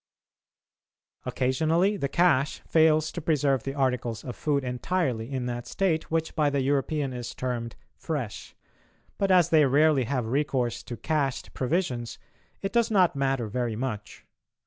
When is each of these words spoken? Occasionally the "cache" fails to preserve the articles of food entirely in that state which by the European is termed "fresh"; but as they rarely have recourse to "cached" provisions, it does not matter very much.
Occasionally 1.27 1.95
the 1.95 2.09
"cache" 2.09 2.61
fails 2.67 3.11
to 3.11 3.21
preserve 3.21 3.61
the 3.61 3.75
articles 3.75 4.23
of 4.23 4.35
food 4.35 4.63
entirely 4.63 5.31
in 5.31 5.45
that 5.45 5.67
state 5.67 6.09
which 6.09 6.35
by 6.35 6.49
the 6.49 6.61
European 6.63 7.13
is 7.13 7.35
termed 7.35 7.75
"fresh"; 7.97 8.55
but 9.19 9.29
as 9.29 9.49
they 9.49 9.63
rarely 9.67 10.05
have 10.05 10.25
recourse 10.25 10.81
to 10.85 10.97
"cached" 10.97 11.53
provisions, 11.53 12.17
it 12.63 12.73
does 12.73 12.89
not 12.89 13.15
matter 13.15 13.47
very 13.47 13.75
much. 13.75 14.25